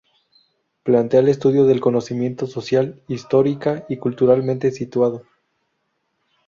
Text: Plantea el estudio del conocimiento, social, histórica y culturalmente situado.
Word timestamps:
Plantea 0.81 1.19
el 1.19 1.29
estudio 1.29 1.65
del 1.67 1.79
conocimiento, 1.79 2.47
social, 2.47 3.03
histórica 3.07 3.85
y 3.87 3.97
culturalmente 3.97 4.71
situado. 4.71 5.27